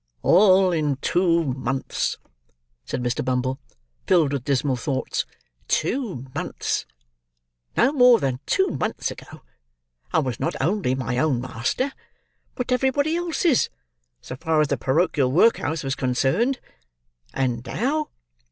[0.23, 2.17] "All in two months!"
[2.83, 3.23] said Mr.
[3.23, 3.59] Bumble,
[4.07, 5.27] filled with dismal thoughts.
[5.67, 6.87] "Two months!
[7.77, 9.43] No more than two months ago,
[10.11, 11.91] I was not only my own master,
[12.55, 13.69] but everybody else's,
[14.21, 16.59] so far as the porochial workhouse was concerned,
[17.31, 18.09] and now!